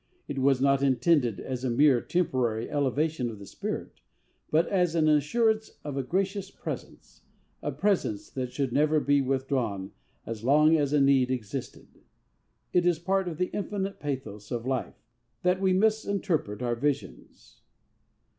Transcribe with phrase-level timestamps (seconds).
[0.27, 4.01] It was not intended as a mere temporary elevation of the spirit,
[4.49, 7.21] but as an assurance of a gracious presence
[7.61, 9.91] a presence that should never be withdrawn
[10.25, 12.01] as long as a need existed.
[12.73, 14.95] It is part of the infinite pathos of life
[15.43, 17.61] that we misinterpret our visions.